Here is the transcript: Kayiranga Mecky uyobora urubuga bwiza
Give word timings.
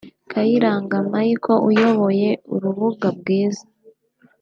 Kayiranga 0.31 0.97
Mecky 1.11 1.53
uyobora 1.69 2.29
urubuga 2.53 3.07
bwiza 3.19 3.63